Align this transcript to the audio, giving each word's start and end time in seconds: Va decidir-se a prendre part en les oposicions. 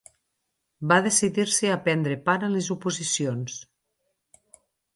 Va 0.91 0.97
decidir-se 1.07 1.69
a 1.75 1.77
prendre 1.89 2.17
part 2.31 2.47
en 2.49 2.55
les 2.57 2.71
oposicions. 2.79 3.61